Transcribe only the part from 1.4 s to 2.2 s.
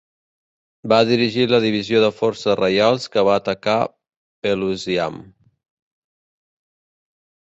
la divisió de